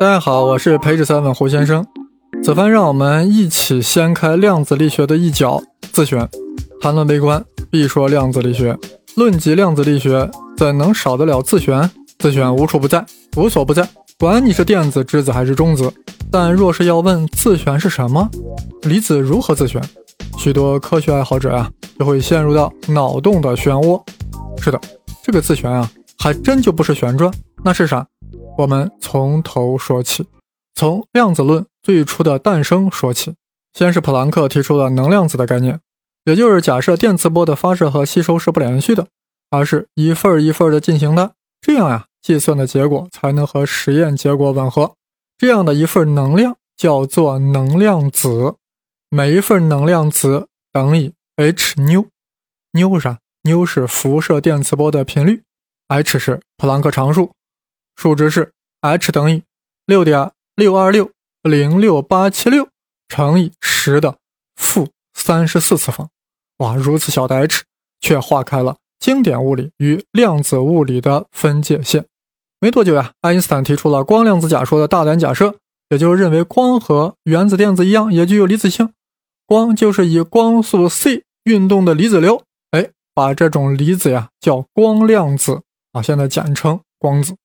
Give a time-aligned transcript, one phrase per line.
[0.00, 1.86] 大家好，我是培智三问胡先生。
[2.42, 5.62] 此番让我们一起掀开量子力学的一角，
[5.92, 6.26] 自选。
[6.80, 8.74] 谈论微观，必说量子力学。
[9.14, 11.90] 论及量子力学，怎能少得了自选？
[12.18, 13.04] 自选无处不在，
[13.36, 13.86] 无所不在。
[14.18, 15.92] 管你是电子、质子还是中子。
[16.30, 18.26] 但若是要问自选是什么，
[18.84, 19.82] 离子如何自选？
[20.38, 24.02] 许多科学爱好者啊，就会陷入到脑洞的漩涡。
[24.62, 24.80] 是的，
[25.22, 27.30] 这个自旋啊，还真就不是旋转，
[27.62, 28.06] 那是啥？
[28.58, 30.26] 我们从头说起，
[30.74, 33.34] 从量子论最初的诞生说起。
[33.72, 35.80] 先是普朗克提出了能量子的概念，
[36.24, 39.06] 也就是假设电磁波的发射和吸收是不连续的，
[39.50, 44.94] 而是一份一份的进行的，这样呀，计算的结果才能和实验结果吻合。
[45.38, 48.56] 这样的一份能量叫做能量子，
[49.08, 52.06] 每一份能量子等于 h 纽，
[52.72, 53.18] 纽是啥？
[53.44, 55.42] 纽是辐射电磁波的频率
[55.88, 57.30] ，h 是普朗克常数。
[58.00, 58.50] 数值是
[58.80, 59.42] h 等于
[59.84, 61.10] 六点六二六
[61.42, 62.66] 零六八七六
[63.08, 64.16] 乘以十的
[64.56, 66.08] 负三十四次方。
[66.56, 67.62] 哇，如此小的 h
[68.00, 72.06] 却划开了经典物理与量子物理的分界线。
[72.58, 75.56] 没多久呀，爱因斯坦提出了光量子假说的大胆假设，
[75.90, 78.94] 也就认为光和原子电子一样，也具有离子性。
[79.44, 82.42] 光就是以光速 c 运动的离子流。
[82.70, 85.60] 哎，把这种离子呀叫光量子
[85.92, 87.36] 啊，现在简称光子。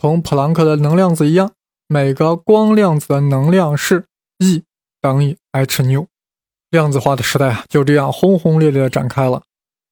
[0.00, 1.52] 同普朗克的能量子一样，
[1.86, 4.06] 每个光量子的能量是
[4.38, 4.62] E
[4.98, 6.06] 等于 h 纽。
[6.70, 9.42] 量子化的时代啊，就这样轰轰烈烈的展开了。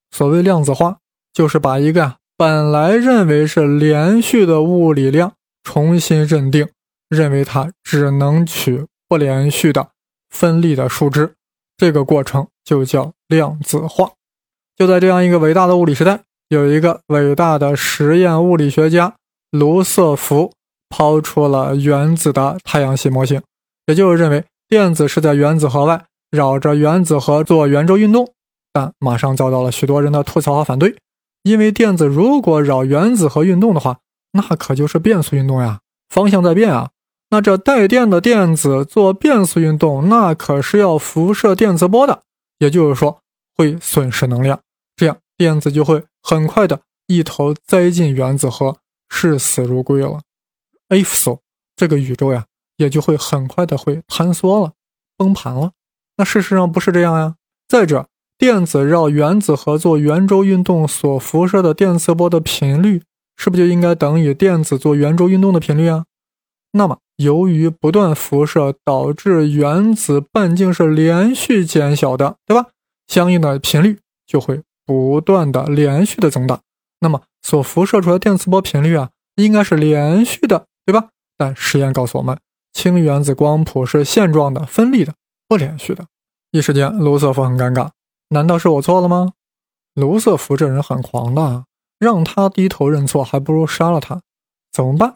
[0.09, 0.97] 所谓量子化，
[1.31, 6.67] 就是把一个啊本来认为是连续的物理量重新认定，
[7.07, 9.89] 认为它只能取不连续的
[10.31, 11.35] 分立的数值。
[11.77, 14.13] 这个过程就叫量子化。
[14.75, 19.13] 就在这样一个伟大的物理时代，有一个伟大的实验物理学家。
[19.51, 20.53] 卢瑟福
[20.89, 23.41] 抛出了原子的太阳系模型，
[23.87, 28.33] 也就是认为电子是在原子核外绕着原子核做圆周运动，
[28.71, 30.95] 但马上遭到了许多人的吐槽和反对，
[31.43, 33.97] 因为电子如果绕原子核运动的话，
[34.33, 36.91] 那可就是变速运动呀，方向在变啊，
[37.31, 42.21] 那这带电的电子做变速运动，那可是要辐射电磁波的，
[42.59, 43.19] 也就是说
[43.55, 44.59] 会损失能量，
[44.95, 48.77] 这样电子就会很快的一头栽进原子核。
[49.09, 50.21] 视死如归了
[50.89, 51.39] ，if so，
[51.75, 52.45] 这个宇宙呀，
[52.77, 54.73] 也就会很快的会坍缩了，
[55.17, 55.71] 崩盘了。
[56.17, 57.35] 那事实上不是这样呀。
[57.67, 63.03] 再者，电子绕原子核做圆周运动所辐射的电磁波的频率，
[63.37, 66.05] 是不是就应该等于电子做圆周运动的频率啊？
[66.71, 72.69] 那么，由于不断辐射导致原子半径是连续减小的，对吧？
[73.07, 76.61] 相应的频率就会不断的连续的增大。
[76.99, 77.23] 那么。
[77.41, 81.09] 所辐射出来的电磁波频率啊，应该是连续的，对吧？
[81.37, 82.37] 但实验告诉我们，
[82.73, 85.13] 氢原子光谱是线状的、分立的、
[85.47, 86.05] 不连续的。
[86.51, 87.91] 一时间，卢瑟福很尴尬，
[88.29, 89.31] 难道是我错了吗？
[89.93, 91.63] 卢瑟福这人很狂的，
[91.97, 94.21] 让他低头认错，还不如杀了他。
[94.71, 95.13] 怎么办？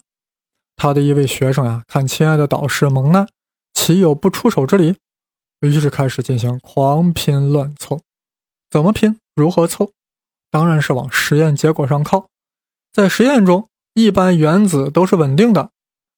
[0.78, 3.28] 他的一位学生呀，看亲爱的导师蒙难，
[3.74, 4.96] 岂有不出手之理？
[5.60, 8.00] 于是开始进行狂拼乱凑。
[8.72, 9.20] 怎么拼？
[9.36, 9.92] 如何凑？
[10.54, 12.28] 当然是往实验结果上靠。
[12.94, 15.72] 在实验中，一般原子都是稳定的，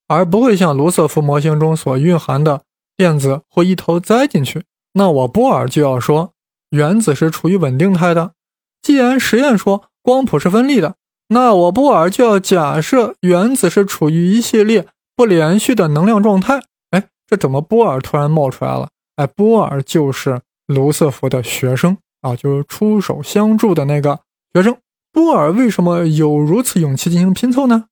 [0.10, 2.64] 而不会像卢瑟福模型中所蕴含的
[2.98, 4.66] 电子会一头栽进去。
[4.92, 6.34] 那我波尔就要说，
[6.72, 8.34] 原子是处于稳定态的。
[8.82, 10.96] 既然实验说光谱是分立的，
[11.30, 14.86] 那我波尔就要假设原子是处于一系列
[15.16, 16.62] 不连续的能量状态。
[16.92, 18.90] 哎，这怎么波尔突然冒出来了？
[19.16, 24.20] 哎，波尔就是卢瑟福的学生啊，就是出手相助的那个。
[24.56, 24.78] 学生
[25.12, 27.88] 波尔为什么有如此勇气进行拼凑呢？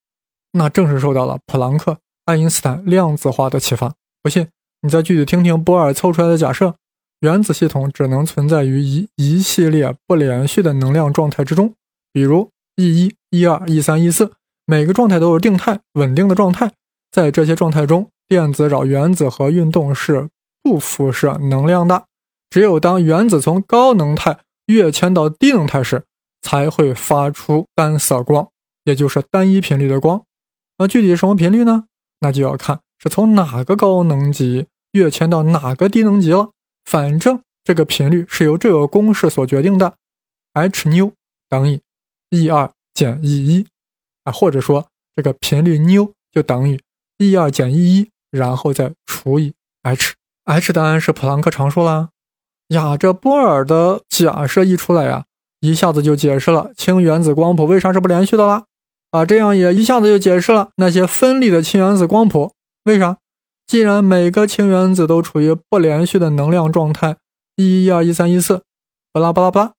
[0.53, 3.95] 那正是受到了普朗克、爱因斯坦量子化的启发。
[4.21, 4.47] 不信，
[4.81, 6.75] 你再具体听听波尔凑出来的假设：
[7.19, 11.73] 原子系统只能存在于一一系列不连续的能量状态之中，
[12.13, 14.31] 比如 E 一、E 二、E 三、E 四，
[14.65, 16.71] 每个状态都是定态、稳定的状态。
[17.11, 20.29] 在这些状态中，电子绕原子核运动是
[20.61, 22.05] 不辐射能量的。
[22.49, 26.05] 只有当原子从高能态跃迁到低能态时，
[26.43, 28.47] 才会发出单色光，
[28.83, 30.23] 也就是单一频率的光。
[30.77, 31.85] 那具体什么频率呢？
[32.19, 36.51] 那就要看是从哪个高能级跃迁到哪个低能级了。
[36.85, 39.95] 反正这个频率是由这个公式所决定的
[40.53, 41.13] ：h 纽
[41.47, 41.79] 等于
[42.29, 43.67] E 二减 E 一
[44.25, 46.79] 啊，或者说这个频率纽就等于
[47.17, 49.53] E 二减 E 一，然后再除以
[49.83, 50.13] h。
[50.45, 52.09] h 当然是普朗克常数啦。
[52.69, 55.25] 呀，这波尔的假设一出来呀。
[55.63, 58.65] 一下子就解释了氢原子光谱为啥是不连续的啦，
[59.11, 62.51] 啊，这样也一下子就解释了那些分立的氢原子光谱
[62.83, 63.17] 为啥？
[63.65, 67.15] 既然每个氢原子都处于不连续的能量状态，
[67.55, 68.63] 一、一、二、一、三、一、四，
[69.13, 69.73] 巴拉巴拉巴拉，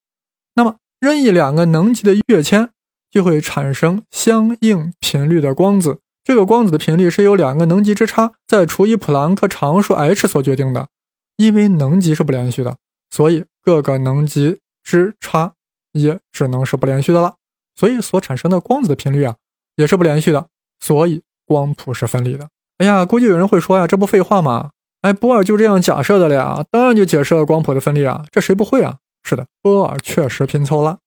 [0.55, 2.71] 那么任意两个能级的跃迁
[3.11, 5.99] 就会产生相应频率的光子。
[6.25, 10.89] 这个光子的频率是由两个能级之差再除以普朗克常数 h 所决定的。
[11.37, 12.79] 因为能级是不连续的，
[13.11, 15.53] 所以各个能级之差
[15.95, 17.35] 也只能是不连续的了。
[17.75, 19.35] 所以所产生的光子的频率啊，
[19.77, 20.47] 也是不连续的。
[20.79, 22.49] 所以光谱是分离的。
[22.79, 24.71] 哎呀，估计有人会说呀，这不废话吗？
[25.01, 28.99] 哎，波尔就这样假设的了呀，当然就解释了光谱的分离啊，这谁不会啊？
[29.23, 30.99] 是的，波尔确实拼凑了，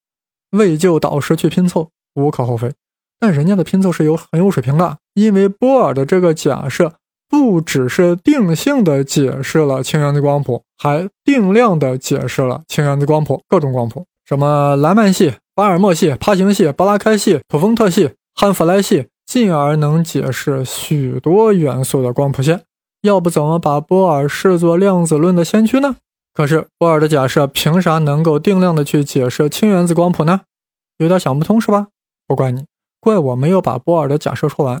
[0.50, 2.72] 为救导师去拼凑无可厚非，
[3.20, 6.94] 但人家的拼凑是有很有水平的，因为波尔的这个假设
[7.28, 19.06] 不只是定性的解释了氢原子光谱，还定量的解释了氢原子光谱各种光谱，什么莱曼系、巴尔默系、帕行系、巴拉开系、普丰特系、汉弗莱系。
[19.24, 22.62] 进而能解释许多元素的光谱线，
[23.02, 25.96] 要不怎么把波尔视作量子论的先驱呢？
[26.32, 30.40] 可是波尔的假设凭啥能够定量的去解释氢原子光谱呢？
[30.96, 31.88] 有点想不通是吧？
[32.26, 32.64] 不怪你，
[33.00, 34.80] 怪我没有把波尔的假设说完。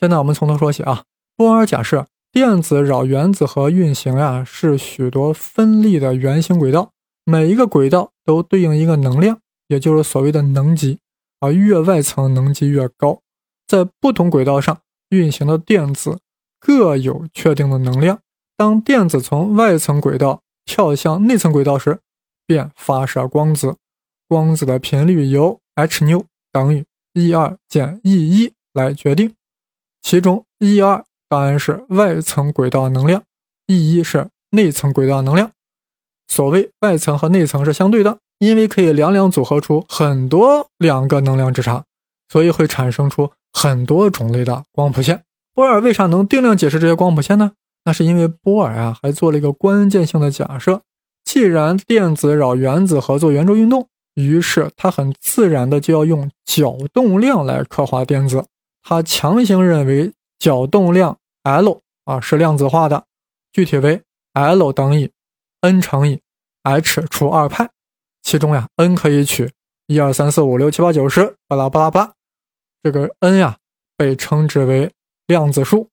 [0.00, 1.04] 现在我们从头说起啊。
[1.36, 6.90] 波尔假设电子绕原子核运行呀，是许多分立的圆形轨道，
[7.24, 10.98] 每一个轨道都对应一个能量，也就是所谓的能级，
[11.40, 13.20] 而越外层能级越高。
[13.66, 14.78] 在不同轨道上
[15.08, 16.20] 运行的电子
[16.60, 18.20] 各有确定的能量。
[18.56, 21.98] 当电子从外层轨道跳向内层轨道时，
[22.46, 23.76] 便发射光子。
[24.28, 26.84] 光子的频率由 h 纽等于
[27.14, 29.34] E 二减 E 一来决定。
[30.02, 33.22] 其中 E 二当然是外层轨道能量
[33.66, 35.50] ，E 一是内层轨道能量。
[36.28, 41.84] 所谓外层和内层是相对的，因为可以两两组合出很多两个能量之差，
[42.28, 43.30] 所以会产生出。
[43.56, 45.22] 很多种类的光谱线，
[45.54, 47.52] 波尔为啥能定量解释这些光谱线呢？
[47.84, 50.82] 那是因为波尔啊还做了一个关键性的假设：
[51.24, 58.44] 既然电子绕原子核做圆周运动，于是他很自然的就要用角动量来刻画电子。
[58.82, 63.04] 他强行认为角动量 L 啊是量子化的，
[63.52, 65.08] 具体为 L 等于
[65.64, 66.20] n 乘以
[66.62, 67.70] h 除二派，
[68.22, 69.50] 其中呀 n 可以取
[69.86, 72.12] 一二三四五六七八九十，巴拉巴拉巴。
[72.82, 73.56] 这个 n 呀，
[73.96, 74.92] 被称之为
[75.26, 75.88] 量子数。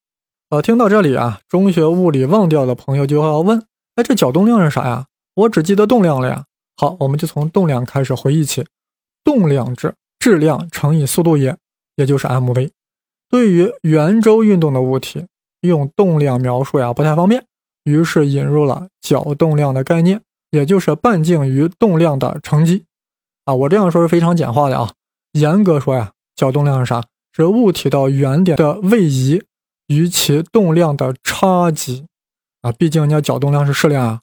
[0.50, 3.66] 呃，听到这里啊，中学物理忘掉的朋友就要问：
[3.96, 5.06] 哎，这角动量是啥呀？
[5.36, 6.44] 我只记得动量了呀。
[6.76, 8.66] 好，我们就从动量开始回忆起。
[9.24, 11.56] 动量质质量乘以速度也，
[11.96, 12.72] 也就是 mv。
[13.30, 15.26] 对于圆周运动的物体，
[15.62, 17.46] 用动量描述呀不太方便，
[17.84, 22.86] 于是引入了角动量的概念，也就是半径与动量的乘积。
[23.46, 24.94] 啊，我这样说是非常简化的啊。
[25.34, 26.12] 严格说呀。
[26.34, 27.04] 角动量是啥？
[27.34, 29.44] 是物体到原点的位移
[29.88, 32.08] 与其动量的差积
[32.62, 32.72] 啊！
[32.72, 34.22] 毕竟人家角动量是矢量啊，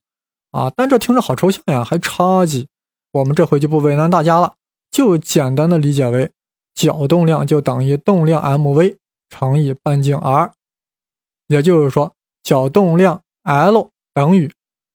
[0.50, 0.72] 啊！
[0.74, 2.66] 但这听着好抽象呀，还差积。
[3.12, 4.54] 我们这回就不为难大家了，
[4.90, 6.32] 就简单的理解为
[6.74, 8.96] 角动量就等于动量 mv
[9.28, 10.52] 乘以半径 r，
[11.46, 12.12] 也就是说
[12.42, 14.52] 角动量 L 等于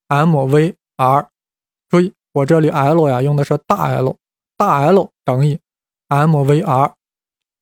[0.08, 1.28] mv r。
[1.90, 4.16] 注意，我这里 L 呀用的是大 L，
[4.56, 5.60] 大 L 等于
[6.08, 6.94] mv r。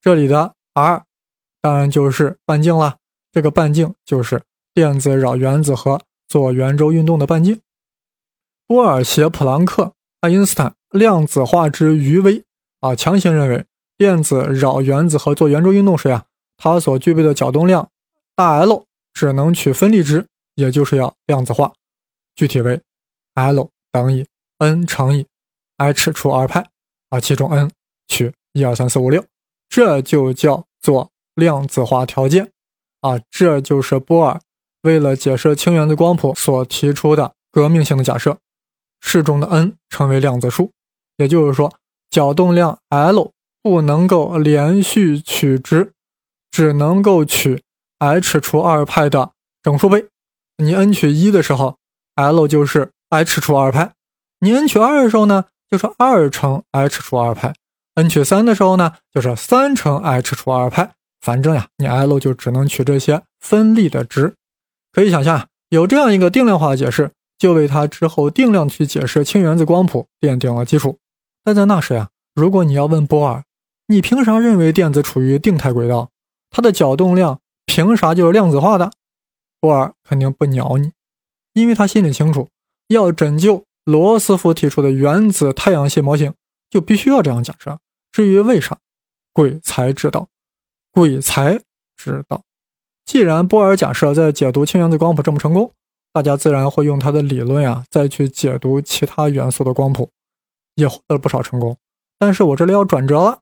[0.02, 1.04] 这里的 r
[1.62, 2.98] 当然就是半径了，
[3.32, 4.42] 这个半径就是
[4.74, 7.62] 电子绕原子核做圆周运动的半径。
[8.68, 12.44] 波尔携普朗克、爱因斯坦量子化之余威
[12.82, 13.66] 啊，强行认为
[13.98, 16.26] 电子绕原子核做圆周运动时呀，
[16.58, 17.90] 它所具备的角动量
[18.36, 20.28] 大 L 只能取分立值，
[20.62, 21.74] 也就是要量子化，
[22.36, 22.80] 具体为
[23.34, 24.26] L 等于
[24.60, 25.26] n 乘以
[25.78, 26.68] h 除二派
[27.10, 27.70] 啊，其中 n
[28.08, 29.26] 取一二三四五六。
[29.68, 32.52] 这就叫做量子化条件
[33.00, 33.20] 啊！
[33.32, 34.40] 这就是波尔
[34.82, 38.38] 为了解释氢原子光谱所提出的革命性的假设，
[39.00, 40.72] 式中的 n 成为量子数，
[41.18, 41.74] 也就是说，
[42.10, 43.32] 角动量 L
[43.64, 45.94] 不能够连续取值，
[46.52, 47.64] 只能够取
[47.98, 49.32] h 除二派的
[49.64, 50.06] 整数倍。
[50.62, 51.78] 你 n 取一的时候
[52.14, 53.94] ，L 就是 h 除二派；
[54.40, 57.56] 你 n 取二的时候呢，就是二乘 h 除二派。
[57.96, 60.92] n 取三的时候呢，就是三乘 h 除二派。
[61.20, 64.36] 反正呀，你 L 就只能取这些分立的值。
[64.92, 71.00] 可以想象，有这样一个定量化的解释，就为它之后定量去解释氢原子光谱奠定了基础。
[71.44, 73.44] 但在那时呀，如果你要问波尔，
[73.88, 76.10] 你凭啥认为电子处于定态轨道？
[76.52, 78.92] 它的角动量凭啥就是量子化的？
[79.62, 80.92] 波尔肯定不鸟你，
[81.54, 82.50] 因为他心里清楚，
[82.90, 86.34] 要拯救罗斯福提出的原子太阳系模型。
[86.72, 87.78] 就必须要这样假设。
[88.14, 88.78] 至于为啥，
[89.34, 90.30] 鬼才知道，
[90.90, 91.62] 鬼才
[91.98, 92.44] 知道。
[93.04, 95.74] 既然波尔假设在解读氢原子光谱这么成功，
[96.14, 100.12] 大家自然会用他的理论呀，再去解读其他元素的光谱，
[100.76, 101.76] 也获得了不少成功。
[102.18, 103.42] 但是我这里要转折了，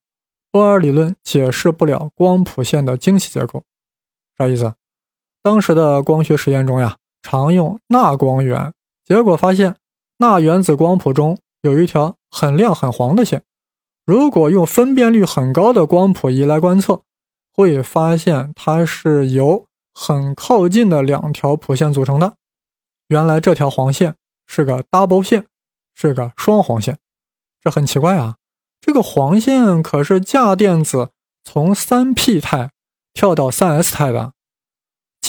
[0.51, 3.63] 波尔理论解释不了光谱线的精细结构，
[4.39, 4.73] 啥意思？
[5.41, 8.73] 当时的光学实验中呀，常用钠光源，
[9.05, 9.75] 结果发现
[10.17, 13.43] 钠原子光谱中有一条很亮很黄的线。
[14.05, 17.01] 如果用分辨率很高的光谱仪来观测，
[17.53, 22.33] 会发现它是由很靠近的两条谱线组成的。
[23.07, 24.15] 原来这条黄线
[24.45, 25.45] 是个 double 线，
[25.95, 26.97] 是个双黄线。
[27.61, 28.35] 这很奇怪啊！
[28.81, 31.09] 这个黄线可是价电子
[31.43, 32.71] 从三 p 态
[33.13, 34.33] 跳到三 s 态的。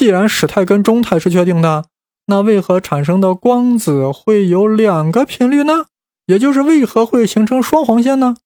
[0.00, 1.84] 既然始态跟终态是确定的，
[2.24, 5.88] 那为何产生的光子会有两个频率呢？
[6.24, 8.36] 也就是为何会形成双黄线呢？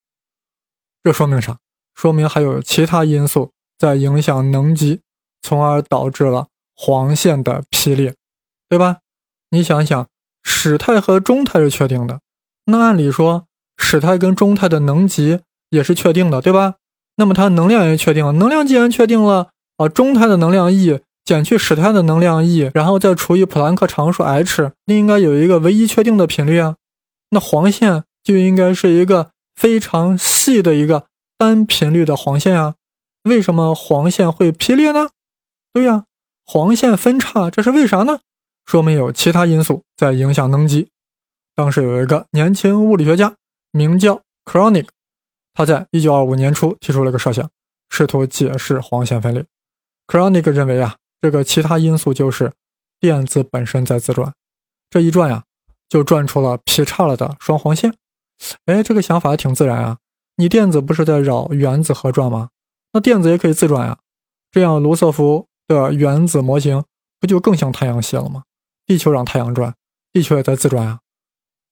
[1.05, 1.59] 这说明啥？
[1.95, 5.03] 说明还有其他因素在影响能级，
[5.43, 8.17] 从而导致了黄线的劈裂，
[8.69, 8.97] 对吧？
[9.51, 10.09] 你想想，
[10.43, 12.19] 始态和终态是确定的，
[12.65, 13.47] 那按理说
[13.77, 15.39] 始态跟终态的能级
[15.71, 16.75] 也是确定的，对吧？
[17.15, 20.99] 那么它能量也确定了，能量既然确定了啊，中态的能量 E。
[21.25, 26.77] 减去始态的能量 E，然后再除以普朗克常数 h，那应该有一个唯一确定的频率啊。
[27.31, 31.07] 那黄线就应该是一个非常细的一个
[31.39, 32.75] 单频率的黄线啊。
[33.23, 35.09] 为什么黄线会劈裂呢？
[35.73, 36.05] 对呀，
[36.45, 38.21] 黄线分叉，这是为啥呢？
[38.67, 40.89] 说明有其他因素在影响能级。
[41.55, 43.35] 当时有一个年轻物理学家
[43.73, 44.89] 名叫 Kronig，
[45.55, 47.49] 他在1925年初提出了个设想，
[47.89, 49.47] 试图解释黄线分裂。
[50.07, 50.97] Kronig 认为啊。
[51.25, 52.53] 这个其他因素就是
[53.01, 54.35] 电子本身在自转，
[54.91, 55.45] 这一转呀，
[55.89, 57.95] 就转出了劈叉了的双黄线。
[58.67, 59.97] 哎，这个想法挺自然啊！
[60.37, 62.51] 你电子不是在绕原子核转吗？
[62.93, 64.01] 那电子也可以自转呀。
[64.51, 66.85] 这样卢瑟福的原子模型
[67.19, 68.43] 不就更像太阳系了吗？
[68.85, 69.75] 地球让太阳转，
[70.13, 71.01] 地球也在自转啊。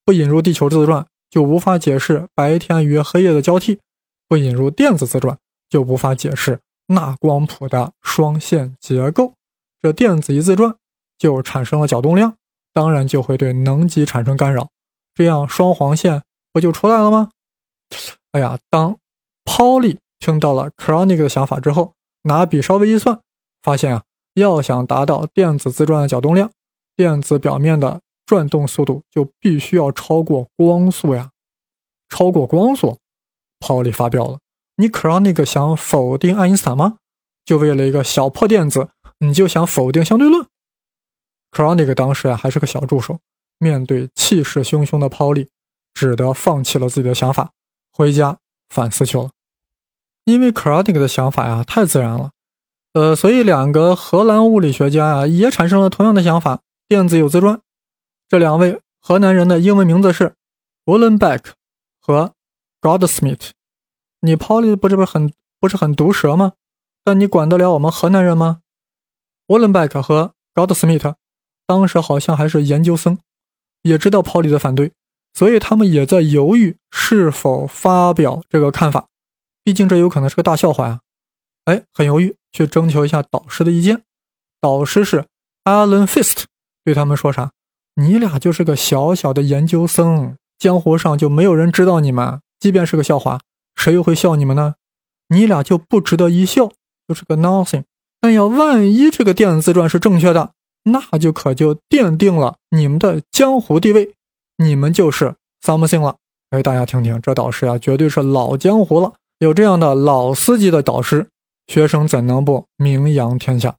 [0.06, 3.76] 不引入地球自转，就无法解释白天与黑夜的交替；
[4.26, 5.36] 不引入电子自转，
[5.68, 9.34] 就无法解释钠光谱的双线结构。
[9.82, 10.76] 这电子一自转，
[11.18, 12.36] 就产生了角动量，
[12.72, 14.70] 当然就会对能级产生干扰，
[15.12, 16.22] 这样双黄线
[16.52, 17.30] 不就出来了吗？
[18.30, 18.96] 哎呀，当
[19.44, 23.20] Pauli 听到了 Kronig 的想法之后，拿笔稍微一算，
[23.60, 26.50] 发现啊，要想达到电子自转的角动量，
[26.94, 31.30] 电子表面的转动速度就必须要超过光速呀，
[32.08, 32.98] 超过光速
[33.58, 34.38] 泡利发飙了，
[34.76, 36.98] 你 Kronig 想否定爱因斯坦吗？
[37.44, 38.88] 就为了一个小破电子？
[39.22, 40.44] 你就想否定相对论
[41.52, 43.20] ？Kronig 当时啊还是个小助手，
[43.58, 45.48] 面对气势汹汹的抛力，
[45.94, 47.52] 只得放弃了自己的想法，
[47.92, 48.38] 回家
[48.68, 49.30] 反思去了。
[50.24, 52.32] 因为 Kronig 的想法呀太自然了，
[52.94, 57.60] 呃，所以两个荷兰物理学家啊也产生了同样的想法：电子有自转。
[58.28, 60.34] 这两位河南人的英文名字是
[60.84, 61.52] w o l l e n b e c k
[62.00, 62.34] 和
[62.80, 63.50] Godsmith。
[64.20, 66.54] 你抛力不是不是很不是很毒舌吗？
[67.04, 68.60] 但你管得了我们河南人吗？
[69.52, 71.14] 沃伦贝克和 Godsmith
[71.66, 73.18] 当时好像还是研究生，
[73.82, 74.92] 也知道泡利的反对，
[75.34, 79.08] 所以他们也在犹豫是否发表这个看法。
[79.62, 81.00] 毕竟这有可能是个大笑话呀！
[81.66, 84.02] 哎，很犹豫，去征求一下导师的意见。
[84.58, 85.26] 导师是
[85.64, 86.44] Alan Fist，
[86.82, 87.50] 对他们说啥？
[87.96, 92.40] 你俩就是个小小的研究生，江湖上就没有人知道你们。
[92.58, 93.40] 即便是个笑话，
[93.76, 94.76] 谁又会笑你们呢？
[95.28, 96.70] 你俩就不值得一笑，
[97.06, 97.84] 就是个 nothing。
[98.22, 100.52] 但要万一这个电子自转是正确的，
[100.84, 104.14] 那就可就奠定了你们的江湖地位，
[104.58, 106.14] 你们就是 something 了。
[106.50, 109.14] 哎，大家听听，这导师呀，绝对是老江湖了。
[109.40, 111.26] 有这样的老司机的导师，
[111.66, 113.74] 学生怎能不名扬天下？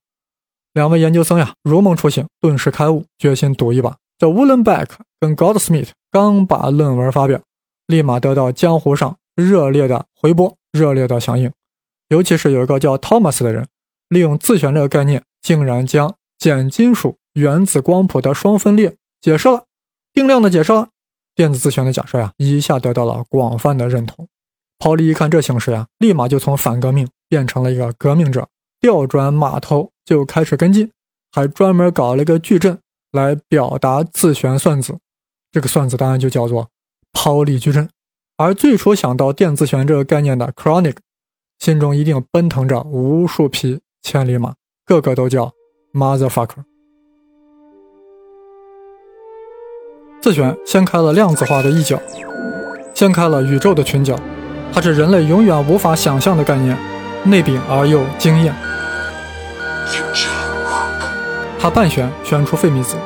[0.73, 3.95] 两位研究生呀，如梦初醒，顿时开悟，决心赌一把。
[4.17, 7.39] 这 w o l l e n b e c k 跟 Goldsmith 刚把论文发表，
[7.87, 11.49] 立马得到江湖上热烈的回波，热烈的响应。
[12.09, 13.65] 尤其是有一个叫 Thomas 的人。
[14.13, 19.65] 利用自旋这个概念，竟然将碱金属原子光谱的双分裂解释了，
[20.13, 20.89] 定量的解释了
[21.35, 24.27] 电子自旋的假设呀，一下得到了广泛的认同。
[24.77, 28.47] 泡利一看这形势呀，立马就从反革命变成了一个革命者，
[28.79, 30.91] 调转马头就开始跟进，
[31.31, 32.77] 还专门搞了个矩阵
[33.11, 34.99] 来表达自旋算子，
[35.51, 36.69] 这个算子当然就叫做
[37.13, 37.89] 泡利矩阵。
[38.35, 40.97] 而最初想到电自旋这个概念的 Kronig，
[41.59, 43.79] 心中一定奔腾着无数匹。
[44.03, 44.53] 千里马，
[44.85, 45.49] 个个都叫
[45.93, 46.65] motherfucker。
[50.21, 51.97] 自旋掀开了量子化的一角，
[52.93, 54.19] 掀开了宇宙的裙角，
[54.73, 56.77] 它是人类永远无法想象的概念，
[57.23, 58.53] 内禀而又惊艳。
[61.57, 62.97] 他半旋旋出费米子，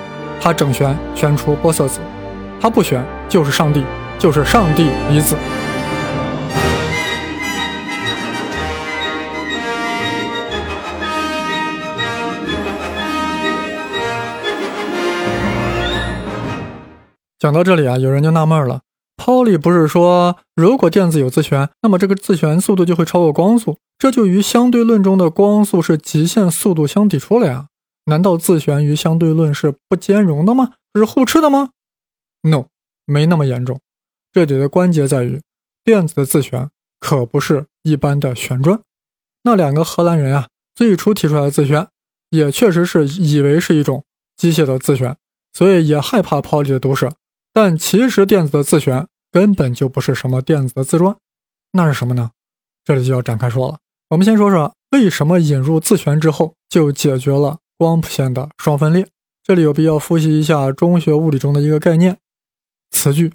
[0.42, 2.00] 他整旋旋出玻色子，
[2.60, 3.86] 他不旋就是上帝，
[4.18, 5.36] 就是上帝离子。
[17.40, 18.82] 讲到这里啊，有人就纳闷了。
[19.16, 27.68] 泡利不是说，如果电子有自旋，那么这个自旋速度就会超过光速，这就与相对论中的光速是极限速度相抵触了呀？
[28.06, 30.74] 难道自旋与相对论是不兼容的吗？
[30.96, 31.70] 是互斥的吗
[32.44, 32.66] ？No，
[33.06, 33.80] 没那么严重。
[34.32, 35.42] 这里的关节在于，
[35.84, 38.80] 电子的自旋可不是一般的旋转。
[39.44, 41.88] 那两个荷兰人啊，最初提出来的自旋，
[42.30, 44.04] 也确实是以为是一种
[44.36, 45.16] 机械的自旋，
[45.54, 47.12] 所以也害怕泡利的毒舌。
[47.60, 51.18] 但其实电子的自旋根本就不是什么电子的自转，
[51.72, 52.30] 那是什么呢？
[52.86, 53.80] 这里就要展开说了。
[54.10, 59.08] 我们先说说为什么引入自旋之后就解决了光谱线的双分裂。
[59.44, 62.20] 这里有必要复习一下中学物理中的一个概念——
[62.94, 63.34] 磁矩。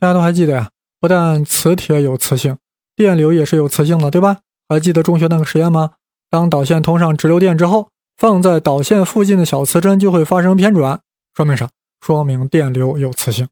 [0.00, 0.70] 大家都还记得呀？
[0.98, 2.58] 不但磁铁有磁性，
[2.96, 4.38] 电流也是有磁性的，对吧？
[4.68, 5.92] 还记得中学那个实验吗？
[6.28, 11.00] 当导线通上直流电之后，放在导线附近的小磁针就会发生偏转，
[11.36, 11.70] 说明啥？
[12.04, 13.48] 说明电流有磁性。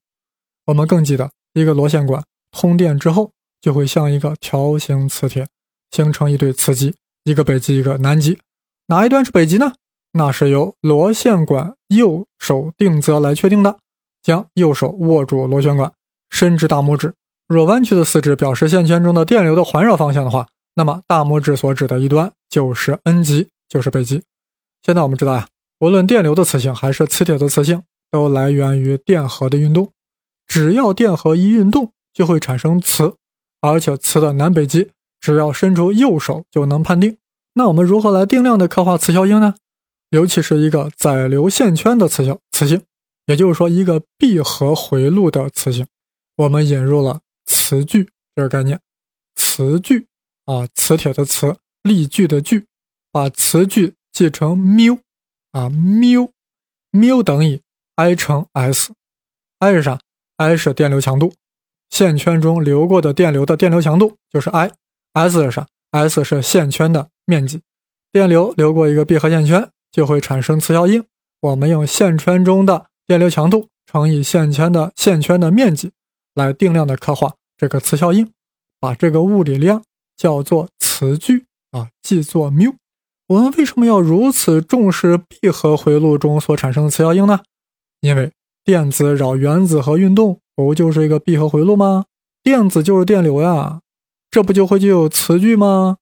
[0.67, 3.33] 我们更记得，一个螺线管通电之后，
[3.63, 5.49] 就会像一个条形磁铁，
[5.91, 6.95] 形成一对磁极，
[7.25, 8.39] 一个北极，一个南极。
[8.89, 9.73] 哪一端是北极呢？
[10.13, 13.79] 那是由螺线管右手定则来确定的。
[14.23, 15.91] 将右手握住螺旋管，
[16.29, 17.15] 伸直大拇指。
[17.49, 24.23] 若弯曲的四指表示线圈中的电流的环绕方向的话，那么大拇指所指的一端就是 N 极，就是北极。
[24.83, 25.49] 现在我们知道呀，
[25.81, 27.83] 无论电流的磁性还是磁铁的磁性。
[28.13, 29.91] 都来源于电荷的运动，
[30.47, 33.17] 只要电荷一运动，就会产生磁，
[33.63, 37.17] 而且磁的南北极，只要伸出右手就能判定。
[37.55, 39.55] 那我们如何来定量的刻画磁效应呢？
[40.11, 42.83] 尤其是一个载流线圈的磁效磁性，
[43.25, 45.87] 也就是说一个闭合回路的磁性，
[46.37, 48.79] 我们引入了磁矩这个概念。
[49.35, 50.07] 磁矩
[50.45, 52.67] 啊，磁铁的磁，力矩的矩，
[53.11, 54.99] 把磁矩记成缪
[55.53, 56.31] 啊，缪，
[56.91, 57.62] 缪等于。
[57.97, 59.99] I 乘 S，I 是啥
[60.37, 61.35] ？I 是电流强度，
[61.91, 67.61] 线圈中流过的电流的电流强度就是 I，S 是啥？S 是线圈的面积，
[68.11, 71.05] 电流流过一个闭合线圈就会产生磁效应。
[71.41, 75.93] 我们用线圈中的电流强度乘以线圈的线圈的面积
[76.35, 78.33] 来定量的刻画这个磁效应，
[78.81, 79.83] 把这个物理量
[80.17, 82.75] 叫做磁矩啊，记作缪。
[83.27, 87.41] 我们为什么要如此重视闭合回路中所产生的磁效应呢？
[88.03, 88.33] 因为
[88.65, 92.05] 电子绕原子核运动，不就是一个闭合回路吗？
[92.43, 93.81] 电子就是电流呀，
[94.29, 95.99] 这不就会就有磁矩吗？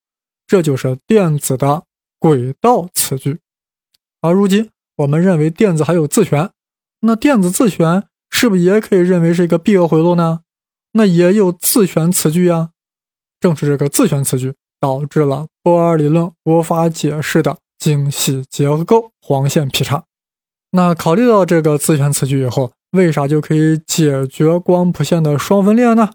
[0.46, 1.84] 这就是电子的
[2.18, 3.40] 轨道磁矩。
[4.22, 6.50] 而如今我们认为电子还有自旋，
[7.00, 10.40] 那电子自旋是不是也可以认为是一个闭合回路呢？
[10.92, 12.70] 那也有自旋磁矩呀。
[13.38, 20.04] 正是这个自旋磁矩导致了波尔理论无法解释的精细结构黄线劈叉。
[20.72, 26.10] 那考虑到这个自旋磁矩以后，为啥就可以解决光谱线的双分裂呢？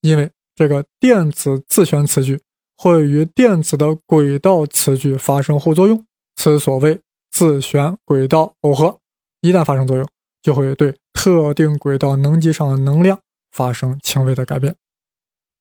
[0.00, 2.40] 因为这个电子自旋磁矩
[2.76, 6.04] 会与电子的轨道磁矩发生互作用，
[6.36, 8.98] 此所谓自旋轨道耦合。
[9.40, 10.08] 一旦发生作用，
[10.42, 13.18] 就会对特定轨道能级上的能量
[13.52, 14.74] 发生轻微的改变。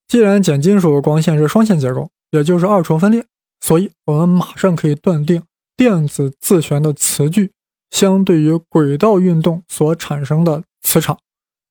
[0.07, 3.25] 既然碱金属光线是双线结构，也就是二重分裂，
[3.61, 5.43] 所以我们马上可以断定
[5.77, 7.51] 电子自旋的磁矩。
[7.93, 11.15] 相对于轨道运动所产生的磁场，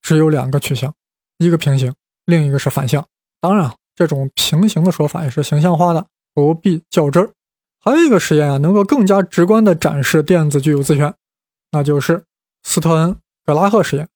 [0.00, 0.94] 只有两个取向，
[1.38, 1.92] 一个平行，
[2.26, 3.04] 另一个是反向。
[3.40, 7.32] 当然，这种平行的说法也是形象化的，不必较真儿。
[7.80, 11.12] 还有一个实验啊，能够更加直观地展示电子具有自旋，
[11.72, 12.24] 那就是
[12.62, 14.08] 斯特恩格拉赫实验，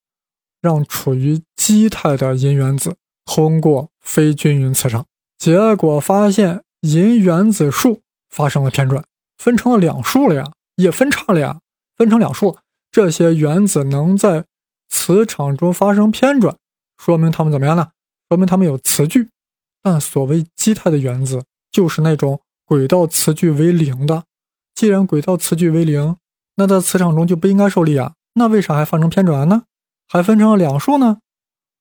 [0.61, 5.05] 让处于基态的银原子通过非均匀磁场，
[5.37, 9.03] 结果发现银原子数发生了偏转，
[9.37, 11.59] 分成了两数了呀，也分叉了呀。
[11.97, 12.57] 分成两束，
[12.91, 14.45] 这些原子能在
[14.87, 16.55] 磁场中发生偏转，
[16.97, 17.89] 说明它们怎么样呢？
[18.29, 19.29] 说明它们有磁矩。
[19.81, 24.23] 但所谓基态的原子，就是那种轨道磁矩为零的。
[24.75, 26.17] 既然轨道磁矩为零，
[26.55, 28.13] 那在磁场中就不应该受力啊。
[28.33, 29.63] 那为啥还发生偏转呢？
[30.07, 31.17] 还分成了两束呢？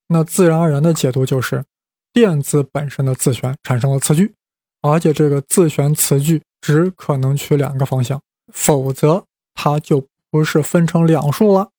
[0.09, 1.65] 那自然而然的解读就是，
[2.13, 4.35] 电子本身的自旋产生了磁矩，
[4.81, 8.21] 而且这个自旋磁矩只可能取两个方向，
[8.53, 9.25] 否则。
[9.57, 11.71] 它就不是分成两束了。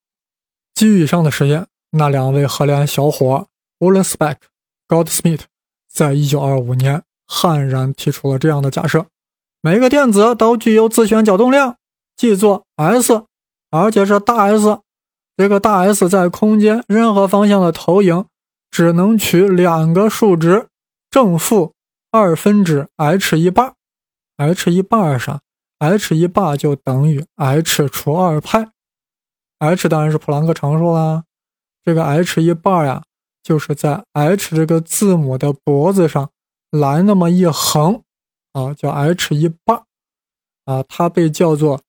[0.74, 3.48] 基于以上的实验，那两位荷兰小伙
[3.80, 4.36] w o l l e n Speck、
[4.90, 5.44] Goldsmith
[5.90, 9.06] 在一九二五年悍然提出了这样的假设：
[9.62, 11.78] 每个电子都具有自旋角动量，
[12.16, 13.24] 记作 S，
[13.72, 14.80] 而且是大 S。
[15.38, 18.26] 这个大 S 在空间任何方向的投影，
[18.72, 20.68] 只能取两个数值，
[21.12, 21.74] 正负
[22.10, 23.74] 二分之 h 一半。
[24.38, 25.42] h 一半啥
[25.80, 28.72] ？h 一半就等于 h 除二派。
[29.60, 31.24] h 当然是普朗克常数啦。
[31.84, 33.04] 这个 h 一半呀，
[33.42, 36.30] 就是在 h 这个字母的脖子上
[36.72, 38.04] 来那么一横
[38.54, 39.84] 啊，叫 h 一半
[40.66, 41.82] 啊，它被叫做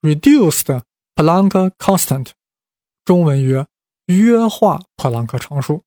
[0.00, 0.82] reduced
[1.14, 2.30] Planck constant，
[3.04, 3.66] 中文曰
[4.06, 5.82] 约化普朗克常数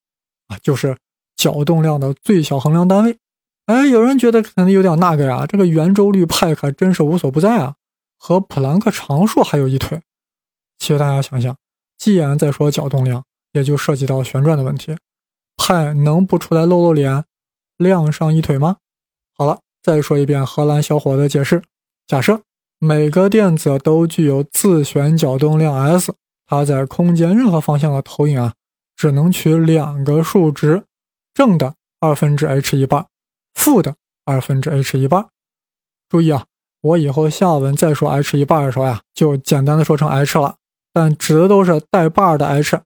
[0.48, 0.98] 啊，就是
[1.36, 3.18] 角动量的最小衡量单位。
[3.66, 7.76] 哎，有人觉得可能有点那个呀，这个圆周率派可真是无所不在啊，
[8.18, 10.02] 和普朗克常数还有一腿。
[10.78, 11.56] 其实大家想想，
[11.98, 13.24] 既然在说角动量，
[13.54, 14.96] 也就涉及到旋转的问题，
[15.58, 17.24] 派能不出来露露脸，
[17.78, 18.78] 亮上一腿吗？
[19.36, 21.64] 好了，再说一遍荷兰小伙的解释：
[22.06, 22.42] 假设
[22.78, 26.14] 每个电子都具有自旋角动量 S，
[26.46, 28.54] 它在空间任何方向的投影啊，
[28.96, 30.84] 只能取两个数值，
[31.34, 33.08] 正的二分之 h 一半，
[33.56, 35.26] 负的二分之 h 一半。
[36.08, 36.46] 注意啊，
[36.82, 40.58] 我以后下文再说 h 一半的时候呀，就简单的说成 h 了。
[40.94, 42.80] 但指的都是带把的 h，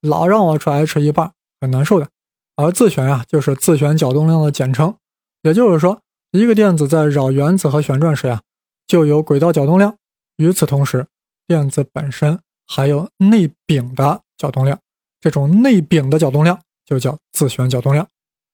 [0.00, 2.08] 老让我说 h 一半很难受的。
[2.56, 4.94] 而自旋呀，就是自旋角动量的简称。
[5.42, 8.40] 也就是说，一个电子在绕原子核旋转时呀，
[8.86, 9.96] 就有轨道角动量。
[10.36, 11.06] 与此同时，
[11.46, 14.78] 电子本身还有内禀的角动量。
[15.20, 18.06] 这种内禀的角动量就叫自旋角动量。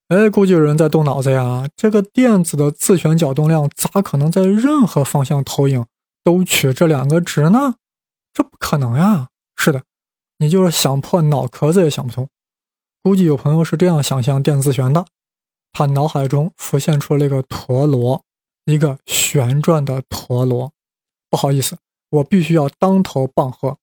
[0.08, 5.84] 哎，估计有人在动脑子呀，这个电子的自旋角动量咋可能在任何方向投影
[6.24, 7.74] 都取这两个值呢？
[8.32, 9.28] 这不可能呀！
[9.54, 9.82] 是的，
[10.38, 12.26] 你就是想破脑壳子也想不通。
[13.02, 15.04] 估计有朋友是这样想象电自旋的：
[15.72, 18.24] 他脑海中浮现出了一个陀螺，
[18.64, 20.72] 一个旋转的陀螺。
[21.28, 21.76] 不好意思，
[22.08, 23.76] 我必须要当头棒喝，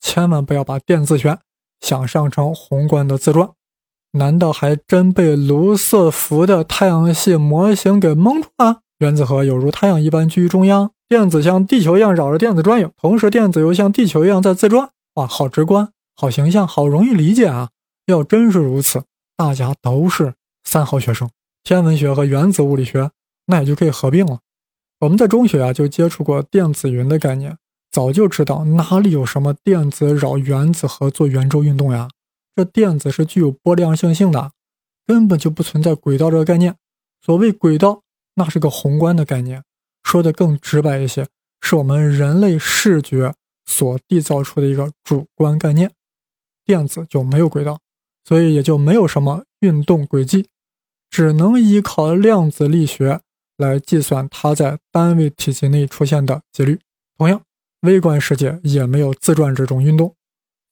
[0.00, 1.38] 千万不要把电自旋
[1.80, 3.50] 想象成宏观的自转。
[4.12, 8.80] 难道还真被卢瑟福的太阳系模型给蒙住了？
[8.98, 10.90] 原子核有如太阳一般居于中央。
[11.08, 14.90] 电子像地球一样绕着电子转悠，同时电子又像地球一样在自转。
[15.14, 17.70] 哇，好直观，好形象，好容易理解啊！
[18.06, 19.02] 要真是如此，
[19.36, 21.28] 大家都是三好学生，
[21.64, 23.10] 天文学和原子物理学
[23.46, 24.38] 那也就可以合并了。
[25.00, 27.56] 我们在中学啊就接触过电子云的概念，
[27.90, 32.08] 早就知道哪里有什么电子绕原子核做圆周运动呀？
[32.54, 34.52] 这电子是具有波量性性的，
[35.06, 36.76] 根本就不存在轨道这个概念。
[37.22, 38.02] 所谓轨道，
[38.34, 39.62] 那是个宏观的概念。
[40.02, 41.28] 说的更直白一些，
[41.60, 43.34] 是我们人类视觉
[43.66, 45.92] 所缔造出的一个主观概念。
[46.64, 47.78] 电子就没有轨道，
[48.24, 50.48] 所以也就没有什么运动轨迹，
[51.10, 53.20] 只能依靠量子力学
[53.56, 56.80] 来计算它在单位体积内出现的几率。
[57.18, 57.42] 同样，
[57.82, 60.14] 微观世界也没有自转这种运动，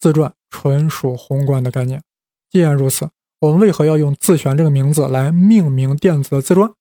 [0.00, 2.02] 自转纯属宏观的概念。
[2.50, 3.08] 既然如此，
[3.40, 6.72] 我们为何要用自旋这个名字来命名电子的自转？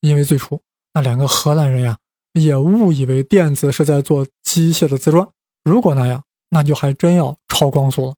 [0.00, 0.60] 因为最初。
[0.94, 1.98] 那两个荷兰人呀，
[2.32, 5.28] 也误以为电子是在做机械的自转。
[5.64, 8.14] 如果那样，那就还真要超光速了。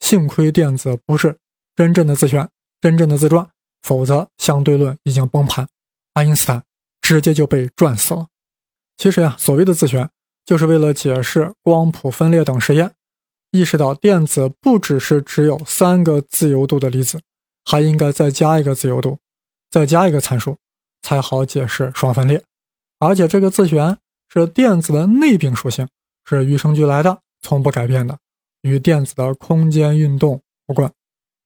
[0.00, 1.36] 幸亏电子不是
[1.74, 2.48] 真正的自旋，
[2.80, 3.48] 真正的自转，
[3.82, 5.68] 否则相对论已经崩盘，
[6.14, 6.62] 爱因斯坦
[7.02, 8.28] 直接就被转死了。
[8.96, 10.08] 其实呀，所谓的自旋，
[10.46, 12.92] 就是为了解释光谱分裂等实验，
[13.50, 17.20] 意识到电子不只是只有三个自由度的粒子，
[17.64, 19.18] 还应该再加一个自由度，
[19.70, 20.56] 再加一个参数。
[21.00, 22.42] 才好解释双分裂，
[22.98, 23.96] 而且这个自旋
[24.28, 25.88] 是电子的内禀属性，
[26.24, 28.18] 是与生俱来的，从不改变的，
[28.62, 30.92] 与电子的空间运动无关。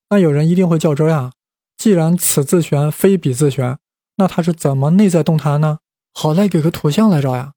[0.08, 1.32] 那有人一定会较真呀，
[1.76, 3.78] 既然此自旋非彼自旋，
[4.16, 5.78] 那它是怎么内在动弹呢？
[6.14, 7.52] 好赖给个图像来着呀！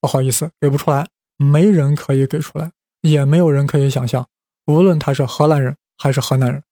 [0.00, 4.26] 不好意思，给不出来，没人可以给出来，也没有人可以想象，
[4.66, 6.62] 无论他是荷兰人还是河南人，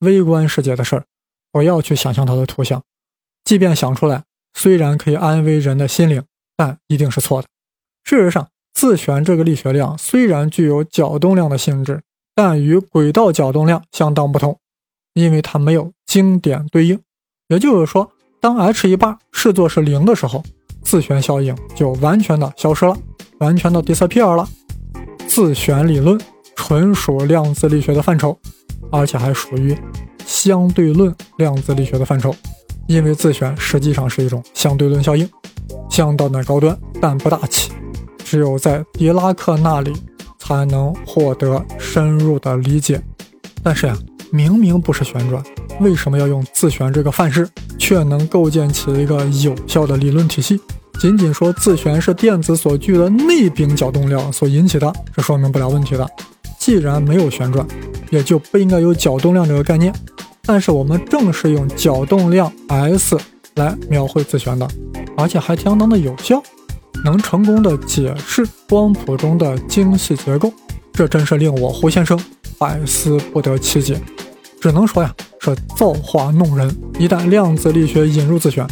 [0.00, 1.04] 微观世界的事儿，
[1.50, 2.82] 不要去想象它的图像。
[3.44, 4.24] 即便想出来，
[4.54, 6.22] 虽然可以安慰人的心灵，
[6.56, 7.48] 但一定是错的。
[8.04, 12.02] 事实上，自旋这个力学量虽然具有角动量的性质，
[12.34, 14.58] 但与轨道角动量相当不同，
[15.12, 17.00] 因为它没有经典对应。
[17.48, 20.42] 也就是说，当 h 一半视作是零的时候，
[20.82, 22.96] 自旋效应就完全的消失了，
[23.38, 24.48] 完全的 disappear 了。
[25.26, 26.20] 自旋理论
[26.54, 28.38] 纯属量子力学的范畴，
[28.90, 29.76] 而且还属于
[30.24, 32.34] 相对论量子力学的范畴。
[32.86, 35.28] 因为自旋实际上是一种相对论效应，
[35.88, 37.72] 相当的高端，但不大气，
[38.22, 39.92] 只有在狄拉克那里
[40.38, 43.02] 才能获得深入的理解。
[43.62, 43.96] 但是呀，
[44.30, 45.42] 明明不是旋转，
[45.80, 50.60] 为什么要用自旋这个范式，却能构建起一个有效的理论体系？
[51.04, 56.10] 仅仅说自旋是电子所具的内禀角动量所引起的，是说明不了问题的。
[56.58, 57.66] 既然没有旋转，
[58.08, 59.94] 也就不应该有角动量这个概念。
[60.46, 63.18] 但是我们正是用角动量 S
[63.56, 64.66] 来描绘自旋的，
[65.14, 66.42] 而且还相当的有效，
[67.04, 70.50] 能成功的解释光谱中的精细结构，
[70.94, 72.18] 这真是令我胡先生
[72.56, 74.00] 百思不得其解。
[74.58, 76.74] 只能说呀，是造化弄人。
[76.98, 78.66] 一旦量子力学引入自旋，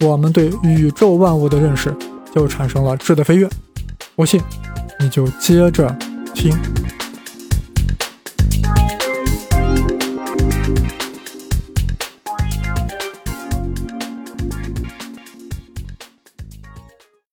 [0.00, 1.94] 我们对宇宙万物的认识
[2.34, 3.48] 就产生了质的飞跃。
[4.14, 4.40] 不信，
[4.98, 5.94] 你就接着
[6.34, 6.52] 听。